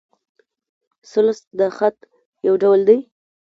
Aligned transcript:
ثلث 1.11 1.39
د 1.59 1.61
خط؛ 1.77 1.97
یو 2.47 2.53
ډول 2.61 2.79
دﺉ. 2.89 2.97